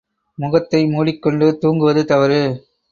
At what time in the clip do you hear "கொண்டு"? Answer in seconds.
1.21-1.57